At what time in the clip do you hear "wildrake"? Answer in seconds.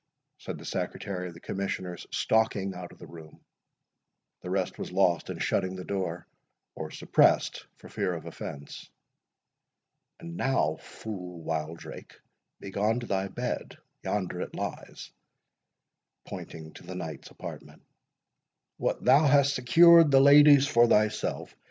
11.43-12.19